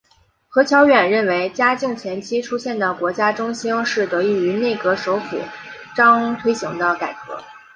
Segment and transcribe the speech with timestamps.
[0.49, 5.37] 何乔远认为嘉靖前期出现的国家中兴是得益于内阁首辅
[5.95, 7.37] 张璁推行的改革。